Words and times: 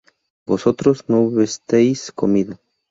¿vosotros 0.47 1.05
no 1.09 1.21
hubisteis 1.21 2.11
comido? 2.11 2.57